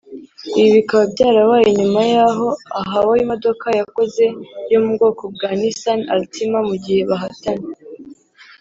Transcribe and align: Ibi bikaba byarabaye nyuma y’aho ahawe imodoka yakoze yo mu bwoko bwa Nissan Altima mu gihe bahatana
Ibi 0.57 0.69
bikaba 0.77 1.03
byarabaye 1.13 1.67
nyuma 1.79 2.01
y’aho 2.13 2.47
ahawe 2.81 3.13
imodoka 3.23 3.67
yakoze 3.79 4.23
yo 4.71 4.79
mu 4.83 4.89
bwoko 4.95 5.23
bwa 5.33 5.49
Nissan 5.59 5.99
Altima 6.13 6.59
mu 6.67 6.75
gihe 6.83 7.01
bahatana 7.09 7.67